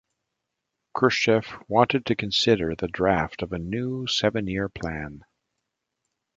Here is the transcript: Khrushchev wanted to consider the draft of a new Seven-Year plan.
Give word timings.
Khrushchev 0.95 1.45
wanted 1.67 2.07
to 2.07 2.15
consider 2.15 2.73
the 2.75 2.87
draft 2.87 3.43
of 3.43 3.53
a 3.53 3.59
new 3.59 4.07
Seven-Year 4.07 4.67
plan. 4.67 5.23